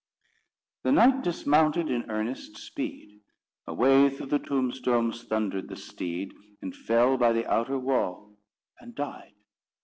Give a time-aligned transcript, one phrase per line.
[0.81, 3.19] The knight dismounted in earnest speed;
[3.67, 8.35] Away through the tombstones thundered the steed, And fell by the outer wall,
[8.79, 9.35] and died.